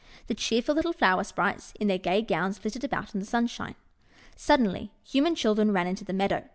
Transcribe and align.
The 0.25 0.33
cheerful 0.33 0.73
little 0.73 0.93
Flower 0.93 1.23
Sprites, 1.23 1.73
in 1.79 1.87
their 1.87 1.99
gay 1.99 2.23
gowns, 2.23 2.57
flitted 2.57 2.83
about 2.83 3.13
in 3.13 3.19
the 3.19 3.25
sunshine. 3.27 3.75
Suddenly 4.35 4.89
human 5.03 5.35
children 5.35 5.71
ran 5.71 5.85
into 5.85 6.05
the 6.05 6.11
meadow. 6.11 6.43